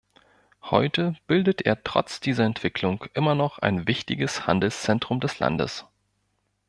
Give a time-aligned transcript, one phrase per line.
[0.63, 5.85] Heute bildet er trotz dieser Entwicklung immer noch ein wichtiges Handelszentrum des Landes.